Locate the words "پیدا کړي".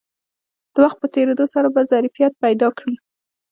2.43-2.95